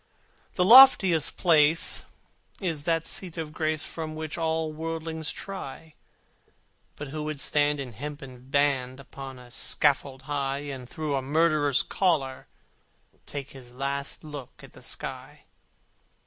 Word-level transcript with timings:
The 0.55 0.65
loftiest 0.65 1.37
place 1.37 2.05
is 2.59 2.85
the 2.85 3.01
seat 3.03 3.37
of 3.37 3.53
grace 3.53 3.83
For 3.83 4.07
which 4.07 4.35
all 4.35 4.73
worldlings 4.73 5.29
try: 5.29 5.93
But 6.95 7.09
who 7.09 7.21
would 7.25 7.39
stand 7.39 7.79
in 7.79 7.91
hempen 7.93 8.49
band 8.49 8.99
Upon 8.99 9.37
a 9.37 9.51
scaffold 9.51 10.23
high, 10.23 10.61
And 10.73 10.89
through 10.89 11.13
a 11.15 11.21
murderer's 11.21 11.83
collar 11.83 12.47
take 13.27 13.51
His 13.51 13.73
last 13.75 14.23
look 14.23 14.63
at 14.63 14.73
the 14.73 14.81
sky? 14.81 15.41